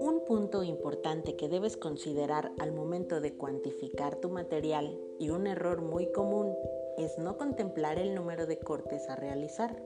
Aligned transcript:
Un 0.00 0.24
punto 0.26 0.62
importante 0.64 1.36
que 1.36 1.48
debes 1.48 1.76
considerar 1.76 2.52
al 2.58 2.72
momento 2.72 3.20
de 3.20 3.36
cuantificar 3.36 4.16
tu 4.16 4.28
material 4.28 4.98
y 5.20 5.30
un 5.30 5.46
error 5.46 5.82
muy 5.82 6.10
común 6.10 6.54
es 6.98 7.18
no 7.18 7.36
contemplar 7.36 7.98
el 7.98 8.14
número 8.14 8.46
de 8.46 8.58
cortes 8.58 9.08
a 9.08 9.16
realizar, 9.16 9.80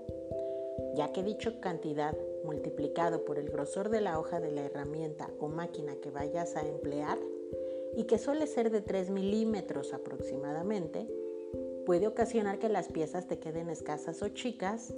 ya 0.95 1.13
que 1.13 1.23
dicho 1.23 1.61
cantidad 1.61 2.17
multiplicado 2.45 3.25
por 3.25 3.39
el 3.39 3.51
grosor 3.51 3.91
de 3.91 4.01
la 4.01 4.19
hoja 4.19 4.41
de 4.41 4.53
la 4.53 4.65
herramienta 4.65 5.31
o 5.41 5.49
máquina 5.49 5.97
que 5.97 6.11
vayas 6.11 6.57
a 6.57 6.67
emplear 6.67 7.19
y 7.97 8.05
que 8.05 8.19
suele 8.19 8.47
ser 8.47 8.71
de 8.71 8.81
3 8.81 9.11
milímetros 9.11 9.93
aproximadamente, 9.93 11.07
puede 11.89 12.07
ocasionar 12.07 12.59
que 12.59 12.69
las 12.69 12.89
piezas 12.89 13.29
te 13.29 13.39
queden 13.39 13.71
escasas 13.71 14.23
o 14.23 14.29
chicas 14.29 14.93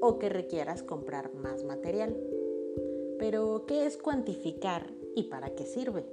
o 0.00 0.18
que 0.18 0.30
requieras 0.30 0.82
comprar 0.82 1.34
más 1.34 1.64
material. 1.64 2.16
Pero, 3.18 3.66
¿qué 3.66 3.84
es 3.84 3.98
cuantificar 3.98 4.86
y 5.14 5.24
para 5.24 5.50
qué 5.50 5.66
sirve? 5.66 6.06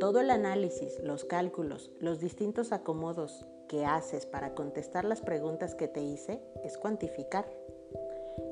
Todo 0.00 0.20
el 0.20 0.30
análisis, 0.30 0.98
los 1.02 1.26
cálculos, 1.26 1.90
los 2.00 2.18
distintos 2.18 2.72
acomodos 2.72 3.44
que 3.68 3.84
haces 3.84 4.24
para 4.24 4.54
contestar 4.54 5.04
las 5.04 5.20
preguntas 5.20 5.74
que 5.74 5.86
te 5.86 6.00
hice 6.00 6.40
es 6.64 6.78
cuantificar. 6.78 7.44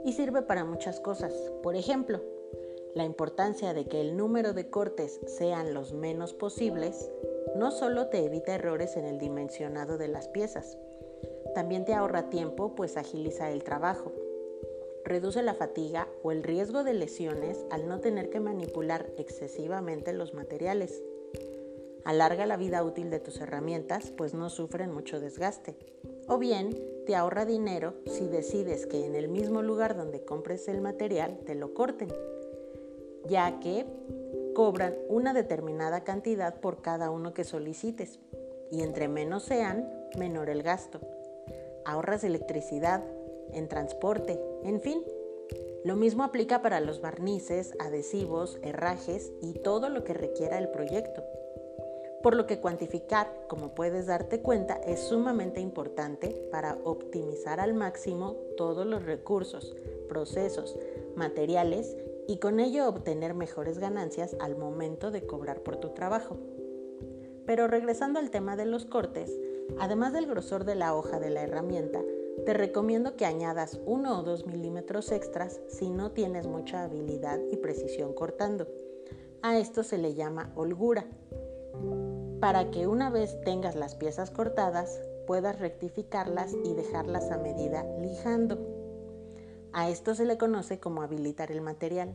Y 0.04 0.12
sirve 0.12 0.42
para 0.42 0.66
muchas 0.66 1.00
cosas. 1.00 1.32
Por 1.62 1.76
ejemplo, 1.76 2.20
la 2.94 3.04
importancia 3.04 3.74
de 3.74 3.86
que 3.86 4.00
el 4.00 4.16
número 4.16 4.52
de 4.52 4.70
cortes 4.70 5.20
sean 5.26 5.74
los 5.74 5.92
menos 5.92 6.34
posibles 6.34 7.10
no 7.56 7.70
solo 7.70 8.08
te 8.08 8.24
evita 8.24 8.54
errores 8.54 8.96
en 8.96 9.04
el 9.04 9.18
dimensionado 9.18 9.98
de 9.98 10.08
las 10.08 10.28
piezas, 10.28 10.76
también 11.54 11.84
te 11.84 11.94
ahorra 11.94 12.30
tiempo 12.30 12.74
pues 12.74 12.96
agiliza 12.96 13.50
el 13.52 13.62
trabajo. 13.62 14.12
Reduce 15.04 15.40
la 15.42 15.54
fatiga 15.54 16.08
o 16.22 16.32
el 16.32 16.42
riesgo 16.42 16.82
de 16.82 16.94
lesiones 16.94 17.64
al 17.70 17.86
no 17.88 18.00
tener 18.00 18.28
que 18.28 18.40
manipular 18.40 19.08
excesivamente 19.18 20.12
los 20.12 20.34
materiales. 20.34 21.02
Alarga 22.04 22.44
la 22.46 22.56
vida 22.56 22.82
útil 22.82 23.08
de 23.10 23.20
tus 23.20 23.40
herramientas 23.40 24.10
pues 24.10 24.34
no 24.34 24.50
sufren 24.50 24.92
mucho 24.92 25.20
desgaste. 25.20 25.76
O 26.26 26.38
bien 26.38 26.76
te 27.06 27.14
ahorra 27.14 27.44
dinero 27.44 27.94
si 28.06 28.26
decides 28.26 28.86
que 28.86 29.06
en 29.06 29.14
el 29.14 29.28
mismo 29.28 29.62
lugar 29.62 29.96
donde 29.96 30.24
compres 30.24 30.66
el 30.66 30.80
material 30.80 31.38
te 31.46 31.54
lo 31.54 31.72
corten, 31.72 32.08
ya 33.28 33.58
que 33.60 33.86
cobran 34.54 34.94
una 35.08 35.34
determinada 35.34 36.04
cantidad 36.04 36.54
por 36.60 36.80
cada 36.80 37.10
uno 37.10 37.34
que 37.34 37.44
solicites 37.44 38.20
y 38.70 38.82
entre 38.82 39.08
menos 39.08 39.44
sean, 39.44 39.88
menor 40.18 40.48
el 40.48 40.62
gasto. 40.62 41.00
Ahorras 41.84 42.24
electricidad, 42.24 43.02
en 43.52 43.68
transporte, 43.68 44.40
en 44.62 44.80
fin. 44.80 45.02
Lo 45.84 45.96
mismo 45.96 46.22
aplica 46.22 46.62
para 46.62 46.80
los 46.80 47.00
barnices, 47.00 47.72
adhesivos, 47.78 48.58
herrajes 48.62 49.32
y 49.42 49.52
todo 49.54 49.90
lo 49.90 50.02
que 50.02 50.14
requiera 50.14 50.58
el 50.58 50.70
proyecto. 50.70 51.22
Por 52.22 52.36
lo 52.36 52.46
que 52.46 52.58
cuantificar, 52.58 53.30
como 53.48 53.74
puedes 53.74 54.06
darte 54.06 54.40
cuenta, 54.40 54.80
es 54.86 55.00
sumamente 55.00 55.60
importante 55.60 56.48
para 56.50 56.78
optimizar 56.84 57.60
al 57.60 57.74
máximo 57.74 58.36
todos 58.56 58.86
los 58.86 59.04
recursos, 59.04 59.76
procesos, 60.08 60.78
materiales 61.16 61.94
y 62.26 62.38
con 62.38 62.60
ello 62.60 62.88
obtener 62.88 63.34
mejores 63.34 63.78
ganancias 63.78 64.36
al 64.40 64.56
momento 64.56 65.10
de 65.10 65.26
cobrar 65.26 65.62
por 65.62 65.76
tu 65.76 65.90
trabajo. 65.90 66.38
Pero 67.46 67.66
regresando 67.66 68.18
al 68.18 68.30
tema 68.30 68.56
de 68.56 68.64
los 68.64 68.86
cortes, 68.86 69.30
además 69.78 70.12
del 70.12 70.26
grosor 70.26 70.64
de 70.64 70.74
la 70.74 70.94
hoja 70.94 71.20
de 71.20 71.30
la 71.30 71.42
herramienta, 71.42 72.00
te 72.44 72.52
recomiendo 72.54 73.16
que 73.16 73.26
añadas 73.26 73.80
1 73.86 74.18
o 74.18 74.22
2 74.22 74.46
milímetros 74.46 75.12
extras 75.12 75.60
si 75.68 75.90
no 75.90 76.12
tienes 76.12 76.46
mucha 76.46 76.84
habilidad 76.84 77.38
y 77.50 77.56
precisión 77.56 78.12
cortando. 78.12 78.66
A 79.42 79.58
esto 79.58 79.82
se 79.82 79.98
le 79.98 80.14
llama 80.14 80.52
holgura, 80.56 81.06
para 82.40 82.70
que 82.70 82.86
una 82.86 83.10
vez 83.10 83.40
tengas 83.42 83.76
las 83.76 83.94
piezas 83.94 84.30
cortadas 84.30 85.00
puedas 85.26 85.58
rectificarlas 85.58 86.52
y 86.64 86.74
dejarlas 86.74 87.30
a 87.30 87.38
medida 87.38 87.84
lijando. 87.98 88.83
A 89.76 89.90
esto 89.90 90.14
se 90.14 90.24
le 90.24 90.38
conoce 90.38 90.78
como 90.78 91.02
habilitar 91.02 91.50
el 91.50 91.60
material, 91.60 92.14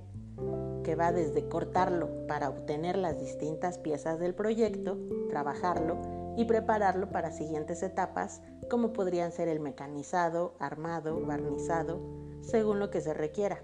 que 0.86 0.96
va 0.96 1.12
desde 1.12 1.50
cortarlo 1.50 2.26
para 2.26 2.50
obtener 2.50 2.98
las 2.98 3.20
distintas 3.20 3.78
piezas 3.78 4.18
del 4.18 4.34
proyecto, 4.34 4.98
trabajarlo 5.30 5.98
y 6.38 6.46
prepararlo 6.46 7.10
para 7.10 7.34
siguientes 7.34 7.84
etapas 7.84 8.42
como 8.70 8.94
podrían 8.94 9.34
ser 9.34 9.50
el 9.50 9.60
mecanizado, 9.60 10.56
armado, 10.58 11.20
barnizado, 11.20 12.00
según 12.40 12.80
lo 12.80 12.90
que 12.90 13.02
se 13.02 13.14
requiera. 13.14 13.62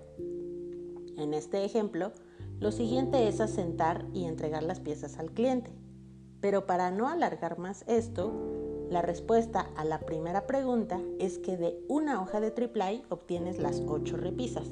En 1.17 1.33
este 1.33 1.63
ejemplo, 1.63 2.11
lo 2.59 2.73
siguiente 2.73 3.29
es 3.29 3.39
asentar 3.39 4.07
y 4.11 4.25
entregar 4.25 4.63
las 4.63 4.81
piezas 4.81 5.19
al 5.19 5.31
cliente. 5.31 5.71
Pero 6.41 6.65
para 6.65 6.91
no 6.91 7.07
alargar 7.07 7.59
más 7.59 7.85
esto, 7.87 8.33
la 8.89 9.01
respuesta 9.01 9.71
a 9.75 9.83
la 9.83 9.99
primera 9.99 10.45
pregunta 10.45 11.01
es 11.19 11.39
que 11.39 11.57
de 11.57 11.79
una 11.87 12.21
hoja 12.21 12.39
de 12.39 12.51
triple 12.51 13.01
obtienes 13.09 13.57
las 13.57 13.81
8 13.87 14.17
repisas. 14.17 14.67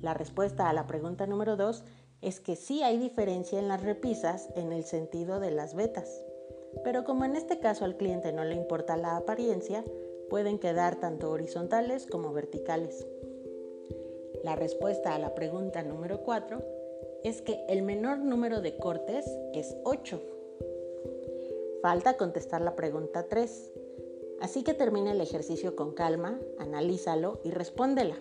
La 0.00 0.14
respuesta 0.14 0.68
a 0.68 0.72
la 0.72 0.86
pregunta 0.86 1.26
número 1.26 1.56
2 1.56 1.82
es 2.20 2.38
que 2.38 2.54
sí 2.54 2.84
hay 2.84 2.98
diferencia 2.98 3.58
en 3.58 3.66
las 3.66 3.82
repisas 3.82 4.50
en 4.54 4.72
el 4.72 4.84
sentido 4.84 5.40
de 5.40 5.50
las 5.50 5.74
vetas. 5.74 6.22
Pero 6.84 7.02
como 7.02 7.24
en 7.24 7.34
este 7.34 7.58
caso 7.58 7.84
al 7.84 7.96
cliente 7.96 8.32
no 8.32 8.44
le 8.44 8.54
importa 8.54 8.96
la 8.96 9.16
apariencia, 9.16 9.84
pueden 10.30 10.60
quedar 10.60 10.96
tanto 10.96 11.30
horizontales 11.30 12.06
como 12.06 12.32
verticales. 12.32 13.04
La 14.44 14.54
respuesta 14.54 15.14
a 15.14 15.18
la 15.18 15.34
pregunta 15.34 15.82
número 15.82 16.22
4 16.22 16.62
es 17.24 17.42
que 17.42 17.64
el 17.68 17.82
menor 17.82 18.18
número 18.18 18.60
de 18.60 18.76
cortes 18.76 19.26
es 19.54 19.76
8 19.84 20.22
Falta 21.82 22.16
contestar 22.16 22.60
la 22.60 22.76
pregunta 22.76 23.26
3. 23.28 23.72
Así 24.40 24.62
que 24.62 24.72
termina 24.72 25.10
el 25.10 25.20
ejercicio 25.20 25.74
con 25.74 25.92
calma, 25.92 26.38
analízalo 26.60 27.40
y 27.42 27.50
respóndela. 27.50 28.16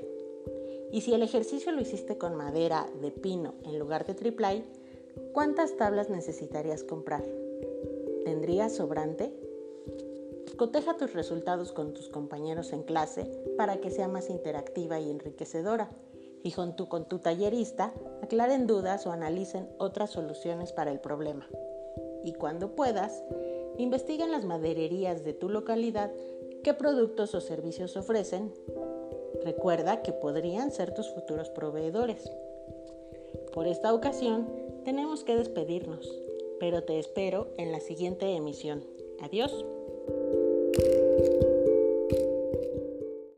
Y 0.91 1.01
si 1.01 1.13
el 1.13 1.21
ejercicio 1.21 1.71
lo 1.71 1.79
hiciste 1.79 2.17
con 2.17 2.33
madera 2.35 2.89
de 3.01 3.11
pino 3.11 3.53
en 3.63 3.77
lugar 3.77 4.07
de 4.07 4.15
triple 4.15 4.63
¿cuántas 5.31 5.77
tablas 5.77 6.09
necesitarías 6.09 6.83
comprar? 6.83 7.23
¿Tendrías 8.25 8.75
sobrante? 8.75 9.31
Coteja 10.57 10.97
tus 10.97 11.13
resultados 11.13 11.71
con 11.71 11.93
tus 11.93 12.09
compañeros 12.09 12.73
en 12.73 12.81
clase 12.81 13.25
para 13.57 13.77
que 13.77 13.91
sea 13.91 14.07
más 14.07 14.31
interactiva 14.31 14.99
y 14.99 15.11
enriquecedora. 15.11 15.91
Y 16.43 16.49
junto 16.49 16.89
con 16.89 17.07
tu 17.07 17.19
tallerista, 17.19 17.93
aclaren 18.23 18.65
dudas 18.65 19.05
o 19.05 19.11
analicen 19.11 19.69
otras 19.77 20.09
soluciones 20.09 20.73
para 20.73 20.91
el 20.91 20.99
problema. 20.99 21.47
Y 22.23 22.33
cuando 22.33 22.75
puedas, 22.75 23.23
Investiga 23.77 24.25
en 24.25 24.31
las 24.31 24.45
madererías 24.45 25.23
de 25.23 25.33
tu 25.33 25.49
localidad 25.49 26.11
qué 26.63 26.73
productos 26.73 27.33
o 27.33 27.41
servicios 27.41 27.97
ofrecen. 27.97 28.53
Recuerda 29.43 30.03
que 30.03 30.11
podrían 30.11 30.71
ser 30.71 30.93
tus 30.93 31.09
futuros 31.09 31.49
proveedores. 31.49 32.31
Por 33.53 33.67
esta 33.67 33.93
ocasión 33.93 34.47
tenemos 34.85 35.23
que 35.23 35.35
despedirnos, 35.35 36.13
pero 36.59 36.83
te 36.83 36.99
espero 36.99 37.47
en 37.57 37.71
la 37.71 37.79
siguiente 37.79 38.35
emisión. 38.35 38.83
Adiós. 39.19 39.65